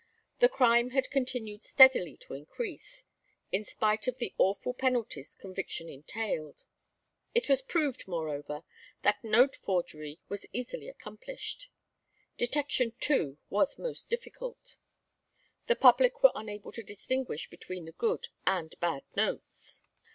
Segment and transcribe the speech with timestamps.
[0.39, 3.03] The crime had continued steadily to increase,
[3.51, 6.65] in spite of the awful penalties conviction entailed.
[7.35, 8.63] It was proved, moreover,
[9.03, 11.69] that note forgery was easily accomplished.
[12.35, 14.77] Detection, too, was most difficult.
[15.67, 19.83] The public were unable to distinguish between the good and bad notes.